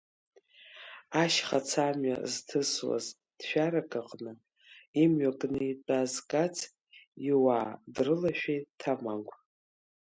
[1.21, 3.05] Ашьхацамҩа зҭысуаз
[3.37, 4.33] ҭшәарак аҟны
[5.01, 6.57] имҩа кны итәаз Кац
[7.29, 9.33] иуаа дрылашәеит Ҭамагә.